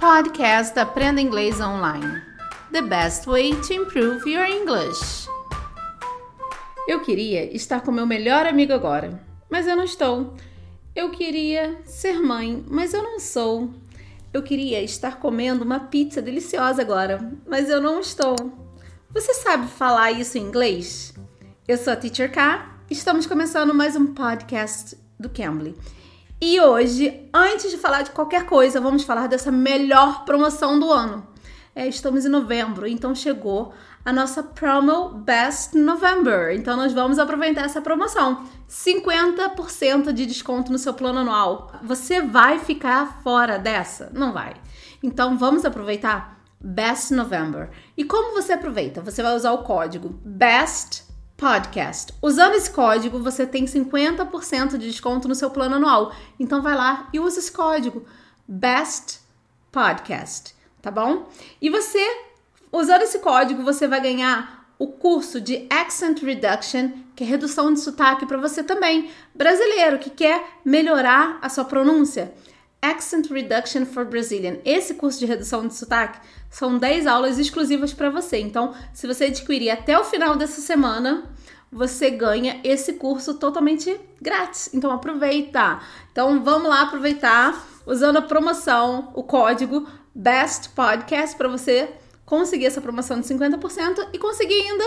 Podcast 0.00 0.78
Aprenda 0.78 1.20
Inglês 1.20 1.60
Online. 1.60 2.22
The 2.72 2.80
best 2.80 3.26
way 3.26 3.54
to 3.54 3.74
improve 3.74 4.26
your 4.26 4.46
English. 4.46 5.28
Eu 6.88 7.02
queria 7.02 7.54
estar 7.54 7.82
com 7.82 7.92
meu 7.92 8.06
melhor 8.06 8.46
amigo 8.46 8.72
agora, 8.72 9.22
mas 9.50 9.66
eu 9.66 9.76
não 9.76 9.84
estou. 9.84 10.34
Eu 10.96 11.10
queria 11.10 11.82
ser 11.84 12.18
mãe, 12.18 12.64
mas 12.66 12.94
eu 12.94 13.02
não 13.02 13.20
sou. 13.20 13.74
Eu 14.32 14.42
queria 14.42 14.82
estar 14.82 15.18
comendo 15.18 15.66
uma 15.66 15.80
pizza 15.80 16.22
deliciosa 16.22 16.80
agora, 16.80 17.30
mas 17.46 17.68
eu 17.68 17.82
não 17.82 18.00
estou. 18.00 18.36
Você 19.12 19.34
sabe 19.34 19.68
falar 19.68 20.12
isso 20.12 20.38
em 20.38 20.42
inglês? 20.42 21.12
Eu 21.68 21.76
sou 21.76 21.92
a 21.92 21.96
Teacher 21.96 22.32
K. 22.32 22.74
Estamos 22.88 23.26
começando 23.26 23.74
mais 23.74 23.94
um 23.96 24.14
podcast 24.14 24.96
do 25.18 25.28
Cambly. 25.28 25.76
E 26.42 26.58
hoje, 26.58 27.28
antes 27.34 27.70
de 27.70 27.76
falar 27.76 28.00
de 28.00 28.12
qualquer 28.12 28.46
coisa, 28.46 28.80
vamos 28.80 29.04
falar 29.04 29.26
dessa 29.26 29.52
melhor 29.52 30.24
promoção 30.24 30.80
do 30.80 30.90
ano. 30.90 31.26
É, 31.74 31.86
estamos 31.86 32.24
em 32.24 32.30
novembro, 32.30 32.86
então 32.86 33.14
chegou 33.14 33.74
a 34.02 34.10
nossa 34.10 34.42
promo 34.42 35.10
Best 35.10 35.76
November. 35.76 36.54
Então 36.54 36.78
nós 36.78 36.94
vamos 36.94 37.18
aproveitar 37.18 37.66
essa 37.66 37.82
promoção. 37.82 38.46
50% 38.66 40.12
de 40.12 40.24
desconto 40.24 40.72
no 40.72 40.78
seu 40.78 40.94
plano 40.94 41.18
anual. 41.18 41.72
Você 41.82 42.22
vai 42.22 42.58
ficar 42.58 43.20
fora 43.22 43.58
dessa? 43.58 44.10
Não 44.14 44.32
vai. 44.32 44.54
Então 45.02 45.36
vamos 45.36 45.66
aproveitar 45.66 46.40
Best 46.58 47.12
November. 47.12 47.68
E 47.98 48.02
como 48.02 48.32
você 48.32 48.54
aproveita? 48.54 49.02
Você 49.02 49.22
vai 49.22 49.36
usar 49.36 49.52
o 49.52 49.62
código 49.62 50.18
BEST 50.24 51.09
Podcast. 51.40 52.12
Usando 52.20 52.54
esse 52.54 52.70
código, 52.70 53.18
você 53.18 53.46
tem 53.46 53.64
50% 53.64 54.76
de 54.76 54.90
desconto 54.90 55.26
no 55.26 55.34
seu 55.34 55.48
plano 55.48 55.76
anual. 55.76 56.14
Então 56.38 56.60
vai 56.60 56.74
lá 56.74 57.08
e 57.14 57.18
usa 57.18 57.38
esse 57.38 57.50
código 57.50 58.04
BEST 58.46 59.20
Podcast, 59.72 60.54
tá 60.82 60.90
bom? 60.90 61.30
E 61.62 61.70
você, 61.70 62.06
usando 62.70 63.02
esse 63.02 63.20
código, 63.20 63.62
você 63.62 63.88
vai 63.88 64.02
ganhar 64.02 64.68
o 64.78 64.88
curso 64.88 65.40
de 65.40 65.66
Accent 65.70 66.22
Reduction, 66.22 66.90
que 67.16 67.24
é 67.24 67.26
redução 67.26 67.72
de 67.72 67.80
sotaque 67.80 68.26
para 68.26 68.36
você 68.36 68.62
também, 68.62 69.10
brasileiro 69.34 69.98
que 69.98 70.10
quer 70.10 70.58
melhorar 70.62 71.38
a 71.40 71.48
sua 71.48 71.64
pronúncia. 71.64 72.34
Accent 72.82 73.30
Reduction 73.30 73.84
for 73.84 74.04
Brazilian. 74.04 74.58
Esse 74.64 74.94
curso 74.94 75.18
de 75.18 75.26
redução 75.26 75.66
de 75.66 75.74
sotaque 75.74 76.20
são 76.48 76.78
10 76.78 77.06
aulas 77.06 77.38
exclusivas 77.38 77.92
para 77.92 78.10
você. 78.10 78.38
Então, 78.38 78.74
se 78.92 79.06
você 79.06 79.26
adquirir 79.26 79.70
até 79.70 79.98
o 79.98 80.04
final 80.04 80.36
dessa 80.36 80.60
semana, 80.60 81.24
você 81.70 82.10
ganha 82.10 82.60
esse 82.64 82.94
curso 82.94 83.34
totalmente 83.34 83.98
grátis. 84.20 84.70
Então, 84.74 84.90
aproveita. 84.90 85.80
Então, 86.10 86.42
vamos 86.42 86.68
lá 86.68 86.82
aproveitar 86.82 87.66
usando 87.86 88.16
a 88.16 88.22
promoção, 88.22 89.10
o 89.14 89.22
código 89.22 89.86
Best 90.14 90.70
Podcast 90.70 91.36
para 91.36 91.48
você 91.48 91.90
conseguir 92.24 92.66
essa 92.66 92.80
promoção 92.80 93.20
de 93.20 93.26
50% 93.26 94.08
e 94.12 94.18
conseguir 94.18 94.54
ainda 94.54 94.84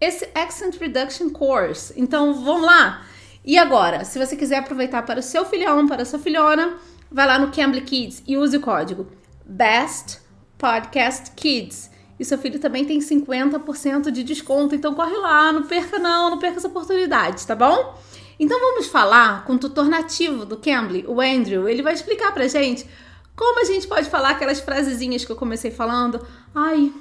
esse 0.00 0.28
Accent 0.34 0.76
Reduction 0.78 1.30
Course. 1.30 1.92
Então, 1.96 2.34
vamos 2.34 2.62
lá. 2.62 3.04
E 3.44 3.58
agora, 3.58 4.04
se 4.04 4.18
você 4.18 4.36
quiser 4.36 4.58
aproveitar 4.58 5.02
para 5.02 5.20
o 5.20 5.22
seu 5.22 5.44
filhão, 5.44 5.86
para 5.86 6.02
a 6.02 6.04
sua 6.04 6.18
filhona, 6.18 6.78
vai 7.10 7.26
lá 7.26 7.38
no 7.38 7.50
Cambly 7.50 7.82
Kids 7.82 8.22
e 8.26 8.36
use 8.36 8.56
o 8.56 8.60
código 8.60 9.06
BEST 9.44 10.18
Podcast 10.56 11.32
Kids. 11.32 11.90
E 12.18 12.24
seu 12.24 12.36
filho 12.36 12.58
também 12.58 12.84
tem 12.84 12.98
50% 12.98 14.10
de 14.10 14.22
desconto, 14.22 14.74
então 14.74 14.94
corre 14.94 15.16
lá, 15.16 15.50
não 15.52 15.62
perca 15.62 15.98
não, 15.98 16.30
não 16.30 16.38
perca 16.38 16.58
essa 16.58 16.68
oportunidade, 16.68 17.46
tá 17.46 17.54
bom? 17.54 17.98
Então 18.38 18.60
vamos 18.60 18.86
falar 18.86 19.44
com 19.44 19.54
o 19.54 19.58
tutor 19.58 19.88
nativo 19.88 20.44
do 20.44 20.56
Cambly, 20.56 21.04
o 21.08 21.20
Andrew. 21.20 21.68
Ele 21.68 21.82
vai 21.82 21.94
explicar 21.94 22.32
pra 22.32 22.46
gente 22.46 22.86
como 23.34 23.60
a 23.60 23.64
gente 23.64 23.86
pode 23.86 24.08
falar 24.10 24.30
aquelas 24.30 24.60
frasezinhas 24.60 25.24
que 25.24 25.32
eu 25.32 25.36
comecei 25.36 25.70
falando. 25.70 26.24
Ai, 26.54 26.92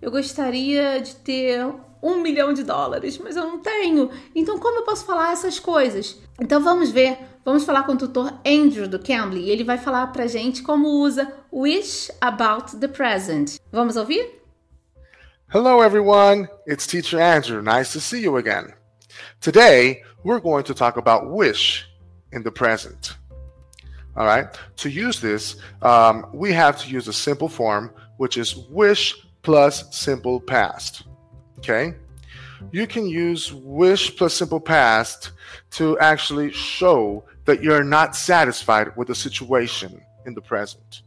eu 0.00 0.10
gostaria 0.10 1.00
de 1.00 1.16
ter 1.16 1.66
um 2.04 2.20
milhão 2.20 2.52
de 2.52 2.62
dólares, 2.62 3.16
mas 3.16 3.34
eu 3.34 3.44
não 3.44 3.58
tenho. 3.58 4.10
Então, 4.34 4.58
como 4.58 4.80
eu 4.80 4.84
posso 4.84 5.06
falar 5.06 5.32
essas 5.32 5.58
coisas? 5.58 6.20
Então, 6.38 6.62
vamos 6.62 6.90
ver. 6.90 7.18
Vamos 7.44 7.64
falar 7.64 7.84
com 7.84 7.92
o 7.92 7.96
tutor 7.96 8.32
Andrew 8.46 8.86
do 8.86 8.98
Cambly 8.98 9.44
e 9.44 9.50
ele 9.50 9.64
vai 9.64 9.78
falar 9.78 10.08
pra 10.08 10.26
gente 10.26 10.62
como 10.62 11.02
usa 11.02 11.32
wish 11.50 12.10
about 12.20 12.76
the 12.76 12.88
present. 12.88 13.58
Vamos 13.72 13.96
ouvir? 13.96 14.40
Hello, 15.48 15.82
everyone. 15.82 16.48
It's 16.66 16.86
Teacher 16.86 17.20
Andrew. 17.20 17.62
Nice 17.62 17.92
to 17.92 18.00
see 18.00 18.22
you 18.22 18.36
again. 18.36 18.74
Today, 19.40 20.02
we're 20.24 20.40
going 20.40 20.64
to 20.64 20.74
talk 20.74 20.96
about 20.96 21.30
wish 21.30 21.86
in 22.32 22.42
the 22.42 22.50
present. 22.50 23.16
All 24.16 24.26
right. 24.26 24.46
To 24.76 24.88
use 24.88 25.20
this, 25.20 25.56
um, 25.82 26.26
we 26.32 26.52
have 26.52 26.78
to 26.82 26.88
use 26.88 27.08
a 27.08 27.12
simple 27.12 27.48
form, 27.48 27.90
which 28.16 28.36
is 28.36 28.56
wish 28.70 29.14
plus 29.42 29.94
simple 29.94 30.40
past. 30.40 31.04
Okay. 31.58 31.94
You 32.72 32.86
can 32.86 33.06
use 33.06 33.52
wish 33.52 34.16
plus 34.16 34.34
simple 34.34 34.60
past 34.60 35.32
to 35.72 35.98
actually 35.98 36.52
show 36.52 37.24
that 37.44 37.62
you're 37.62 37.84
not 37.84 38.16
satisfied 38.16 38.96
with 38.96 39.08
the 39.08 39.14
situation 39.14 40.00
in 40.26 40.34
the 40.34 40.40
present. 40.40 41.02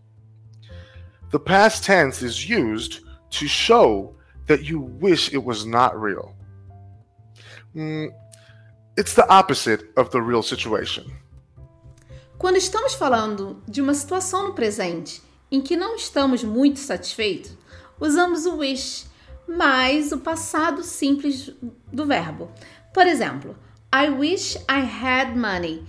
The 1.31 1.39
past 1.39 1.83
tense 1.83 2.21
is 2.21 2.49
used 2.49 3.01
to 3.31 3.47
show 3.47 4.15
that 4.47 4.63
you 4.63 4.79
wish 4.79 5.33
it 5.33 5.43
was 5.43 5.65
not 5.65 5.99
real. 5.99 6.35
Mm, 7.75 8.09
it's 8.95 9.13
the 9.13 9.27
opposite 9.29 9.83
of 9.97 10.09
the 10.11 10.21
real 10.21 10.41
situation. 10.41 11.05
Quando 12.37 12.57
estamos 12.57 12.93
falando 12.93 13.61
de 13.67 13.81
uma 13.81 13.93
situação 13.93 14.47
no 14.47 14.53
presente 14.53 15.21
em 15.51 15.61
que 15.61 15.75
não 15.75 15.95
estamos 15.95 16.43
muito 16.43 16.79
satisfeitos, 16.79 17.51
usamos 17.99 18.45
o 18.45 18.57
wish 18.57 19.07
mais 19.47 20.11
o 20.11 20.17
passado 20.17 20.83
simples 20.83 21.51
do 21.91 22.05
verbo. 22.05 22.51
Por 22.93 23.07
exemplo, 23.07 23.55
I 23.93 24.09
wish 24.09 24.57
I 24.69 24.81
had 24.81 25.35
money. 25.35 25.83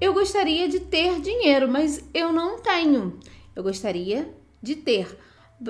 Eu 0.00 0.12
gostaria 0.12 0.68
de 0.68 0.80
ter 0.80 1.20
dinheiro, 1.20 1.68
mas 1.68 2.04
eu 2.12 2.32
não 2.32 2.58
tenho. 2.58 3.18
Eu 3.56 3.62
gostaria 3.62 4.32
de 4.62 4.76
ter. 4.76 5.18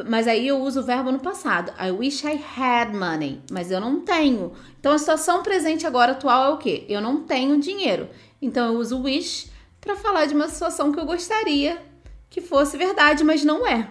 Mas 0.07 0.27
aí 0.27 0.47
eu 0.47 0.61
uso 0.61 0.81
o 0.81 0.85
verbo 0.85 1.11
no 1.11 1.21
passado. 1.21 1.73
I 1.81 1.91
wish 1.91 2.27
I 2.27 2.39
had 2.59 2.93
money. 2.93 3.41
Mas 3.51 3.71
eu 3.71 3.81
não 3.81 4.01
tenho. 4.01 4.53
Então 4.79 4.93
a 4.93 4.99
situação 4.99 5.43
presente 5.43 5.87
agora 5.87 6.13
atual 6.13 6.45
é 6.45 6.55
o 6.55 6.59
quê? 6.59 6.85
Eu 6.89 7.01
não 7.01 7.23
tenho 7.23 7.59
dinheiro. 7.59 8.09
Então 8.43 8.73
eu 8.73 8.79
uso 8.79 9.03
wish 9.03 9.51
para 9.81 9.97
falar 9.97 10.27
de 10.27 10.35
uma 10.35 10.49
situação 10.49 10.93
que 10.93 11.01
eu 11.01 11.07
gostaria 11.07 11.81
que 12.29 12.41
fosse 12.41 12.77
verdade, 12.77 13.25
mas 13.25 13.45
não 13.45 13.67
é. 13.67 13.91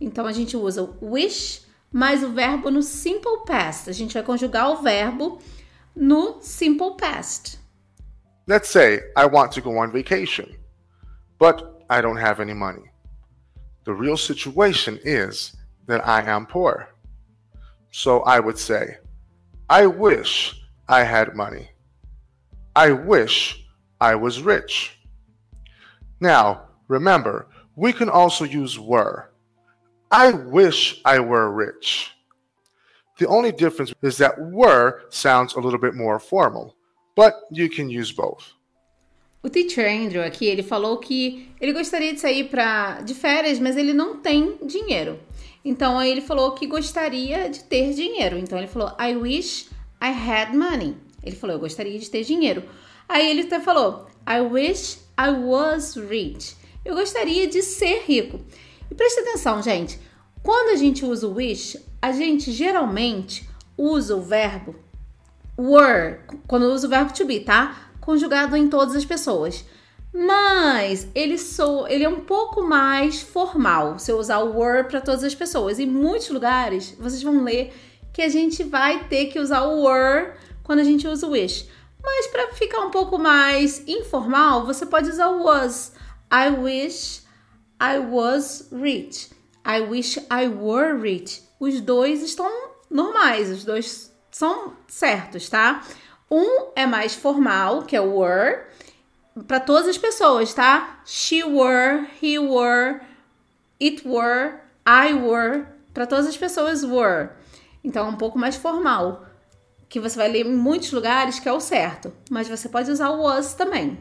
Então 0.00 0.26
a 0.26 0.32
gente 0.32 0.56
usa 0.56 0.90
wish 1.00 1.63
mais 1.94 2.24
o 2.24 2.28
verbo 2.28 2.72
no 2.72 2.82
simple 2.82 3.44
past. 3.46 3.88
A 3.88 3.92
gente 3.92 4.14
vai 4.14 4.22
conjugar 4.24 4.68
o 4.68 4.82
verbo 4.82 5.40
no 5.94 6.42
simple 6.42 6.96
past. 6.96 7.60
Let's 8.48 8.68
say 8.68 9.00
I 9.16 9.26
want 9.26 9.52
to 9.52 9.60
go 9.60 9.78
on 9.78 9.92
vacation, 9.92 10.56
but 11.38 11.84
I 11.88 12.00
don't 12.02 12.18
have 12.18 12.40
any 12.40 12.52
money. 12.52 12.90
The 13.84 13.94
real 13.94 14.16
situation 14.16 14.98
is 15.04 15.54
that 15.86 16.04
I 16.04 16.28
am 16.28 16.46
poor. 16.46 16.88
So 17.92 18.22
I 18.22 18.40
would 18.40 18.58
say, 18.58 18.98
I 19.70 19.86
wish 19.86 20.60
I 20.88 21.04
had 21.04 21.36
money. 21.36 21.70
I 22.74 22.90
wish 22.90 23.64
I 24.00 24.16
was 24.16 24.42
rich. 24.42 24.98
Now, 26.18 26.62
remember, 26.88 27.46
we 27.76 27.92
can 27.92 28.08
also 28.08 28.44
use 28.44 28.80
were. 28.80 29.30
I 30.16 30.30
wish 30.30 31.00
I 31.04 31.18
were 31.18 31.50
rich. 31.50 32.12
The 33.18 33.26
only 33.26 33.50
difference 33.50 33.92
is 34.00 34.16
that 34.18 34.38
were 34.38 35.02
sounds 35.10 35.56
a 35.56 35.58
little 35.58 35.80
bit 35.80 35.96
more 35.96 36.20
formal, 36.20 36.76
but 37.16 37.34
you 37.50 37.68
can 37.68 37.90
use 37.90 38.12
both. 38.12 38.54
O 39.42 39.48
teacher 39.48 39.84
Andrew 39.88 40.22
aqui, 40.22 40.46
ele 40.46 40.62
falou 40.62 40.98
que 40.98 41.48
ele 41.60 41.72
gostaria 41.72 42.12
de 42.12 42.20
sair 42.20 42.44
para 42.44 43.00
de 43.00 43.12
férias, 43.12 43.58
mas 43.58 43.76
ele 43.76 43.92
não 43.92 44.20
tem 44.20 44.56
dinheiro. 44.64 45.18
Então 45.64 46.00
ele 46.00 46.20
falou 46.20 46.52
que 46.52 46.68
gostaria 46.68 47.50
de 47.50 47.64
ter 47.64 47.92
dinheiro. 47.92 48.38
Então 48.38 48.56
ele 48.56 48.68
falou 48.68 48.92
I 49.00 49.16
wish 49.16 49.68
I 50.00 50.10
had 50.10 50.54
money. 50.54 50.96
Ele 51.24 51.34
falou 51.34 51.56
eu 51.56 51.60
gostaria 51.60 51.98
de 51.98 52.08
ter 52.08 52.22
dinheiro. 52.22 52.62
Aí 53.08 53.28
ele 53.28 53.42
até 53.42 53.58
falou 53.58 54.06
I 54.28 54.40
wish 54.42 54.98
I 55.18 55.30
was 55.30 55.96
rich. 55.96 56.54
Eu 56.84 56.94
gostaria 56.94 57.48
de 57.48 57.62
ser 57.62 58.04
rico. 58.06 58.38
E 58.90 58.94
preste 58.94 59.20
atenção, 59.20 59.62
gente. 59.62 59.98
Quando 60.42 60.70
a 60.70 60.76
gente 60.76 61.04
usa 61.04 61.26
o 61.26 61.34
wish, 61.34 61.78
a 62.00 62.12
gente 62.12 62.52
geralmente 62.52 63.48
usa 63.76 64.14
o 64.14 64.22
verbo 64.22 64.74
were, 65.58 66.20
quando 66.46 66.64
usa 66.64 66.86
o 66.86 66.90
verbo 66.90 67.12
to 67.12 67.24
be, 67.24 67.40
tá? 67.40 67.90
Conjugado 68.00 68.56
em 68.56 68.68
todas 68.68 68.94
as 68.94 69.04
pessoas. 69.04 69.64
Mas 70.12 71.08
ele, 71.14 71.38
sou, 71.38 71.88
ele 71.88 72.04
é 72.04 72.08
um 72.08 72.20
pouco 72.20 72.62
mais 72.62 73.20
formal 73.20 73.98
se 73.98 74.12
eu 74.12 74.18
usar 74.18 74.38
o 74.38 74.56
were 74.56 74.84
para 74.84 75.00
todas 75.00 75.24
as 75.24 75.34
pessoas. 75.34 75.78
Em 75.78 75.86
muitos 75.86 76.28
lugares, 76.30 76.94
vocês 76.98 77.22
vão 77.22 77.42
ler 77.42 77.72
que 78.12 78.22
a 78.22 78.28
gente 78.28 78.62
vai 78.62 79.04
ter 79.08 79.26
que 79.26 79.40
usar 79.40 79.62
o 79.62 79.82
were 79.82 80.34
quando 80.62 80.78
a 80.78 80.84
gente 80.84 81.08
usa 81.08 81.26
o 81.26 81.30
wish. 81.30 81.68
Mas 82.00 82.26
para 82.28 82.52
ficar 82.52 82.80
um 82.80 82.90
pouco 82.90 83.18
mais 83.18 83.82
informal, 83.88 84.66
você 84.66 84.86
pode 84.86 85.08
usar 85.08 85.30
o 85.30 85.42
was. 85.42 85.92
I 86.30 86.50
wish 86.50 87.23
I 87.84 87.98
was 87.98 88.66
rich. 88.72 89.28
I 89.62 89.82
wish 89.82 90.18
I 90.30 90.48
were 90.48 90.96
rich. 90.96 91.42
Os 91.60 91.82
dois 91.82 92.22
estão 92.22 92.50
normais, 92.90 93.50
os 93.50 93.62
dois 93.62 94.10
são 94.30 94.72
certos, 94.88 95.50
tá? 95.50 95.82
Um 96.30 96.70
é 96.74 96.86
mais 96.86 97.14
formal, 97.14 97.82
que 97.82 97.94
é 97.94 98.00
o 98.00 98.20
were, 98.20 98.62
para 99.46 99.60
todas 99.60 99.86
as 99.86 99.98
pessoas, 99.98 100.54
tá? 100.54 101.00
She 101.04 101.44
were, 101.44 102.08
he 102.22 102.38
were, 102.38 103.02
it 103.78 104.08
were, 104.08 104.60
I 104.86 105.12
were, 105.12 105.66
para 105.92 106.06
todas 106.06 106.26
as 106.26 106.38
pessoas 106.38 106.82
were. 106.82 107.28
Então 107.84 108.06
é 108.06 108.08
um 108.08 108.16
pouco 108.16 108.38
mais 108.38 108.56
formal, 108.56 109.26
que 109.90 110.00
você 110.00 110.16
vai 110.16 110.28
ler 110.28 110.46
em 110.46 110.56
muitos 110.56 110.90
lugares 110.90 111.38
que 111.38 111.48
é 111.50 111.52
o 111.52 111.60
certo, 111.60 112.10
mas 112.30 112.48
você 112.48 112.66
pode 112.66 112.90
usar 112.90 113.10
o 113.10 113.22
was 113.22 113.52
também. 113.52 113.98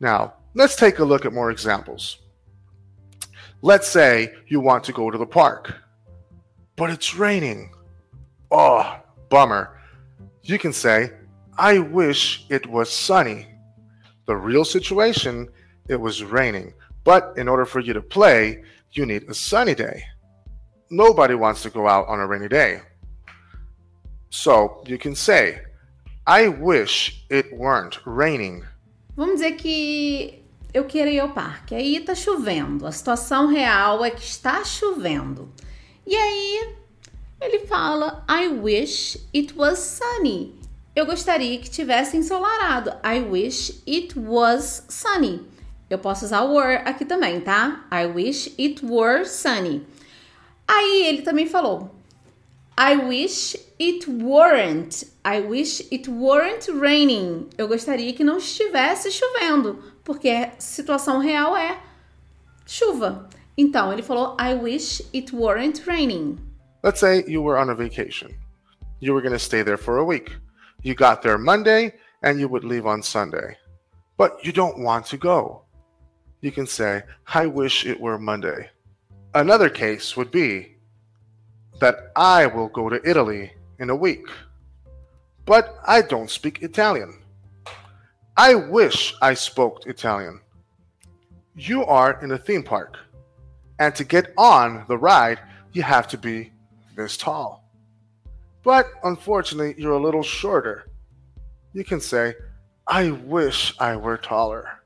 Now, 0.00 0.32
let's 0.56 0.74
take 0.74 1.00
a 1.00 1.04
look 1.04 1.24
at 1.24 1.32
more 1.32 1.54
examples. 1.54 2.21
Let's 3.64 3.86
say 3.86 4.34
you 4.48 4.60
want 4.60 4.82
to 4.84 4.92
go 4.92 5.08
to 5.08 5.16
the 5.16 5.26
park, 5.26 5.72
but 6.74 6.90
it's 6.90 7.14
raining. 7.14 7.70
Oh, 8.50 8.96
bummer. 9.28 9.78
You 10.42 10.58
can 10.58 10.72
say, 10.72 11.12
I 11.56 11.78
wish 11.78 12.44
it 12.48 12.66
was 12.66 12.90
sunny. 12.90 13.46
The 14.26 14.34
real 14.34 14.64
situation, 14.64 15.48
it 15.88 15.94
was 15.94 16.24
raining. 16.24 16.74
But 17.04 17.34
in 17.36 17.46
order 17.46 17.64
for 17.64 17.78
you 17.78 17.92
to 17.92 18.02
play, 18.02 18.64
you 18.90 19.06
need 19.06 19.28
a 19.28 19.34
sunny 19.34 19.76
day. 19.76 20.02
Nobody 20.90 21.36
wants 21.36 21.62
to 21.62 21.70
go 21.70 21.86
out 21.86 22.08
on 22.08 22.18
a 22.18 22.26
rainy 22.26 22.48
day. 22.48 22.80
So 24.30 24.82
you 24.88 24.98
can 24.98 25.14
say, 25.14 25.60
I 26.26 26.48
wish 26.48 27.24
it 27.30 27.56
weren't 27.56 28.04
raining. 28.04 28.64
Vamos 29.16 29.40
dizer 29.40 29.56
que 29.56 30.41
eu 30.72 30.84
quero 30.84 31.10
ir 31.10 31.20
ao 31.20 31.30
parque. 31.30 31.74
Aí 31.74 32.00
tá 32.00 32.14
chovendo. 32.14 32.86
A 32.86 32.92
situação 32.92 33.46
real 33.46 34.04
é 34.04 34.10
que 34.10 34.22
está 34.22 34.64
chovendo. 34.64 35.52
E 36.06 36.16
aí 36.16 36.74
ele 37.40 37.60
fala: 37.66 38.24
I 38.28 38.48
wish 38.48 39.18
it 39.34 39.54
was 39.56 39.78
sunny. 39.78 40.54
Eu 40.94 41.06
gostaria 41.06 41.58
que 41.58 41.70
tivesse 41.70 42.16
ensolarado. 42.16 42.90
I 43.04 43.20
wish 43.20 43.82
it 43.86 44.18
was 44.18 44.84
sunny. 44.88 45.46
Eu 45.88 45.98
posso 45.98 46.24
usar 46.24 46.42
were 46.44 46.76
aqui 46.86 47.04
também, 47.04 47.40
tá? 47.40 47.86
I 47.92 48.06
wish 48.06 48.54
it 48.58 48.84
were 48.84 49.26
sunny. 49.26 49.86
Aí 50.66 51.06
ele 51.06 51.22
também 51.22 51.46
falou: 51.46 51.94
I 52.78 52.96
wish 52.96 53.56
it 53.78 54.08
weren't. 54.08 55.06
I 55.24 55.40
wish 55.40 55.86
it 55.92 56.08
weren't 56.10 56.70
raining. 56.70 57.48
Eu 57.58 57.68
gostaria 57.68 58.12
que 58.14 58.24
não 58.24 58.38
estivesse 58.38 59.10
chovendo 59.10 59.91
porque 60.04 60.28
a 60.28 60.60
situação 60.60 61.18
real 61.18 61.56
é 61.56 61.78
chuva. 62.66 63.28
Então, 63.56 63.92
ele 63.92 64.02
falou, 64.02 64.36
I 64.40 64.54
wish 64.54 65.00
it 65.12 65.34
weren't 65.34 65.84
raining. 65.86 66.38
Let's 66.82 67.00
say 67.00 67.24
you 67.28 67.42
were 67.42 67.58
on 67.60 67.70
a 67.70 67.74
vacation. 67.74 68.34
You 69.00 69.14
were 69.14 69.22
going 69.22 69.34
to 69.34 69.38
stay 69.38 69.62
there 69.62 69.76
for 69.76 69.98
a 69.98 70.04
week. 70.04 70.32
You 70.82 70.94
got 70.94 71.22
there 71.22 71.38
Monday 71.38 71.92
and 72.22 72.40
you 72.40 72.48
would 72.48 72.64
leave 72.64 72.86
on 72.86 73.02
Sunday. 73.02 73.56
But 74.16 74.44
you 74.44 74.52
don't 74.52 74.78
want 74.78 75.06
to 75.06 75.16
go. 75.16 75.62
You 76.40 76.50
can 76.50 76.66
say, 76.66 77.02
I 77.32 77.46
wish 77.46 77.86
it 77.86 78.00
were 78.00 78.18
Monday. 78.18 78.70
Another 79.34 79.68
case 79.68 80.16
would 80.16 80.30
be 80.30 80.76
that 81.80 82.12
I 82.16 82.46
will 82.46 82.68
go 82.68 82.88
to 82.88 83.00
Italy 83.08 83.52
in 83.78 83.90
a 83.90 83.96
week. 83.96 84.26
But 85.44 85.78
I 85.86 86.02
don't 86.02 86.30
speak 86.30 86.62
Italian. 86.62 87.21
I 88.36 88.54
wish 88.54 89.14
I 89.20 89.34
spoke 89.34 89.86
Italian. 89.86 90.40
You 91.54 91.84
are 91.84 92.18
in 92.22 92.30
a 92.32 92.38
theme 92.38 92.62
park, 92.62 92.96
and 93.78 93.94
to 93.94 94.04
get 94.04 94.32
on 94.38 94.86
the 94.88 94.96
ride, 94.96 95.38
you 95.72 95.82
have 95.82 96.08
to 96.08 96.18
be 96.18 96.50
this 96.96 97.18
tall. 97.18 97.62
But 98.62 98.86
unfortunately, 99.04 99.74
you're 99.76 99.92
a 99.92 100.02
little 100.02 100.22
shorter. 100.22 100.88
You 101.74 101.84
can 101.84 102.00
say, 102.00 102.34
I 102.86 103.10
wish 103.10 103.74
I 103.78 103.96
were 103.96 104.16
taller. 104.16 104.78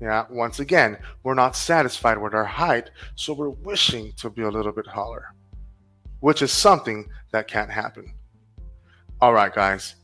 Yeah, 0.00 0.24
once 0.30 0.58
again, 0.58 0.98
we're 1.22 1.34
not 1.34 1.54
satisfied 1.54 2.18
with 2.18 2.34
our 2.34 2.44
height, 2.44 2.90
so 3.14 3.34
we're 3.34 3.50
wishing 3.50 4.12
to 4.16 4.30
be 4.30 4.42
a 4.42 4.50
little 4.50 4.72
bit 4.72 4.86
taller, 4.86 5.34
which 6.20 6.40
is 6.40 6.50
something 6.50 7.08
that 7.30 7.46
can't 7.46 7.70
happen. 7.70 8.14
All 9.20 9.34
right, 9.34 9.54
guys. 9.54 9.96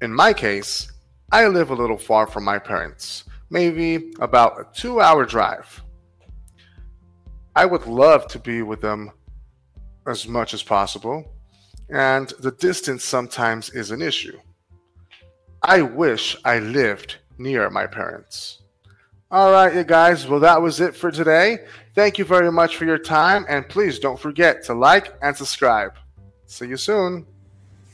In 0.00 0.14
my 0.14 0.32
case, 0.32 0.90
I 1.32 1.46
live 1.46 1.70
a 1.70 1.74
little 1.74 1.96
far 1.96 2.26
from 2.26 2.44
my 2.44 2.58
parents, 2.58 3.24
maybe 3.50 4.12
about 4.18 4.58
a 4.60 4.66
two 4.74 5.00
hour 5.00 5.24
drive. 5.24 5.82
I 7.54 7.66
would 7.66 7.86
love 7.86 8.26
to 8.28 8.38
be 8.38 8.62
with 8.62 8.80
them 8.80 9.12
as 10.08 10.26
much 10.26 10.54
as 10.54 10.62
possible, 10.62 11.30
and 11.88 12.32
the 12.40 12.50
distance 12.50 13.04
sometimes 13.04 13.70
is 13.70 13.92
an 13.92 14.02
issue. 14.02 14.38
I 15.62 15.82
wish 15.82 16.36
I 16.44 16.58
lived 16.58 17.18
near 17.38 17.70
my 17.70 17.86
parents. 17.86 18.62
All 19.30 19.52
right, 19.52 19.72
you 19.72 19.84
guys. 19.84 20.26
Well, 20.26 20.40
that 20.40 20.60
was 20.60 20.80
it 20.80 20.96
for 20.96 21.12
today. 21.12 21.58
Thank 21.94 22.18
you 22.18 22.24
very 22.24 22.50
much 22.50 22.76
for 22.76 22.84
your 22.84 22.98
time, 22.98 23.46
and 23.48 23.68
please 23.68 24.00
don't 24.00 24.18
forget 24.18 24.64
to 24.64 24.74
like 24.74 25.14
and 25.22 25.36
subscribe. 25.36 25.92
See 26.46 26.66
you 26.66 26.76
soon. 26.76 27.24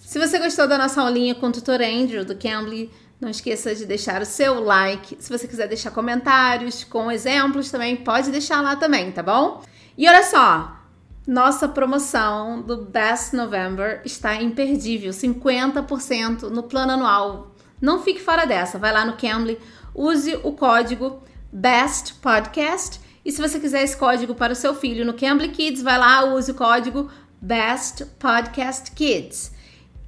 Se 0.00 0.18
você 0.18 0.38
gostou 0.38 0.66
da 0.66 0.78
nossa 0.78 1.02
aulinha 1.02 1.34
com 1.34 1.48
o 1.48 1.52
tutor 1.52 1.82
Andrew 1.82 2.24
do 2.24 2.36
Cambly, 2.36 2.90
Não 3.18 3.30
esqueça 3.30 3.74
de 3.74 3.86
deixar 3.86 4.20
o 4.20 4.26
seu 4.26 4.62
like. 4.62 5.16
Se 5.18 5.30
você 5.30 5.48
quiser 5.48 5.66
deixar 5.68 5.90
comentários 5.90 6.84
com 6.84 7.10
exemplos 7.10 7.70
também, 7.70 7.96
pode 7.96 8.30
deixar 8.30 8.60
lá 8.60 8.76
também, 8.76 9.10
tá 9.10 9.22
bom? 9.22 9.62
E 9.96 10.06
olha 10.06 10.22
só, 10.22 10.76
nossa 11.26 11.66
promoção 11.66 12.60
do 12.60 12.84
Best 12.84 13.34
November 13.34 14.02
está 14.04 14.34
imperdível, 14.34 15.12
50% 15.12 16.42
no 16.50 16.62
plano 16.62 16.92
anual. 16.92 17.54
Não 17.80 18.02
fique 18.02 18.20
fora 18.20 18.44
dessa, 18.46 18.78
vai 18.78 18.92
lá 18.92 19.04
no 19.04 19.16
Cambly, 19.16 19.58
use 19.94 20.38
o 20.42 20.52
código 20.52 21.22
BEST 21.50 22.14
PODCAST 22.20 23.00
e 23.24 23.32
se 23.32 23.40
você 23.40 23.58
quiser 23.58 23.82
esse 23.82 23.96
código 23.96 24.34
para 24.34 24.52
o 24.52 24.56
seu 24.56 24.74
filho 24.74 25.06
no 25.06 25.14
Cambly 25.14 25.48
Kids, 25.48 25.82
vai 25.82 25.98
lá, 25.98 26.24
use 26.34 26.50
o 26.50 26.54
código 26.54 27.10
BEST 27.40 28.04
PODCAST 28.18 28.92
Kids 28.92 29.55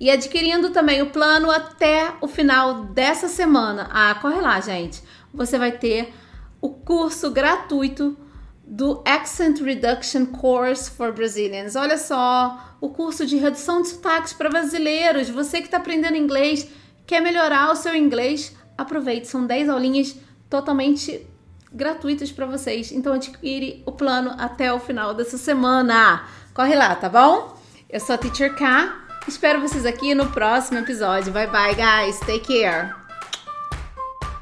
e 0.00 0.10
adquirindo 0.10 0.70
também 0.70 1.02
o 1.02 1.10
plano 1.10 1.50
até 1.50 2.12
o 2.20 2.28
final 2.28 2.84
dessa 2.84 3.28
semana. 3.28 3.88
Ah, 3.92 4.14
corre 4.14 4.40
lá, 4.40 4.60
gente. 4.60 5.02
Você 5.34 5.58
vai 5.58 5.72
ter 5.72 6.12
o 6.60 6.70
curso 6.70 7.30
gratuito 7.30 8.16
do 8.64 9.02
Accent 9.04 9.60
Reduction 9.60 10.26
Course 10.26 10.90
for 10.90 11.12
Brazilians. 11.12 11.74
Olha 11.74 11.96
só, 11.96 12.76
o 12.80 12.90
curso 12.90 13.26
de 13.26 13.36
redução 13.36 13.82
de 13.82 13.88
sotaques 13.88 14.32
para 14.32 14.48
brasileiros. 14.48 15.30
Você 15.30 15.58
que 15.58 15.66
está 15.66 15.78
aprendendo 15.78 16.16
inglês, 16.16 16.68
quer 17.06 17.20
melhorar 17.20 17.72
o 17.72 17.76
seu 17.76 17.94
inglês, 17.96 18.54
aproveite. 18.76 19.26
São 19.26 19.46
10 19.46 19.68
aulinhas 19.68 20.16
totalmente 20.48 21.26
gratuitas 21.72 22.30
para 22.30 22.46
vocês. 22.46 22.92
Então 22.92 23.14
adquire 23.14 23.82
o 23.84 23.92
plano 23.92 24.32
até 24.38 24.72
o 24.72 24.78
final 24.78 25.12
dessa 25.12 25.38
semana. 25.38 26.24
Corre 26.54 26.76
lá, 26.76 26.94
tá 26.94 27.08
bom? 27.08 27.56
Eu 27.90 27.98
sou 27.98 28.14
a 28.14 28.18
Teacher 28.18 28.54
K 28.54 29.07
Espero 29.28 29.60
vocês 29.60 29.84
aqui 29.84 30.14
no 30.14 30.26
próximo 30.30 30.78
episódio. 30.78 31.30
Bye 31.30 31.48
bye, 31.48 31.74
guys. 31.74 32.18
Take 32.20 32.46
care. 32.46 32.94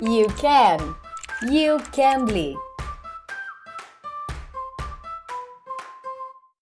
You 0.00 0.28
can. 0.38 0.95
You 1.43 1.78
can 1.90 2.25
be. 2.25 2.65